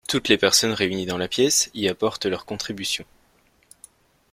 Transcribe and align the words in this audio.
Toutes 0.07 0.29
les 0.29 0.37
personnes 0.39 0.73
réunies 0.73 1.05
dans 1.05 1.19
la 1.19 1.27
pièce 1.27 1.69
y 1.75 1.87
apportent 1.87 2.25
leur 2.25 2.43
contribution. 2.45 3.05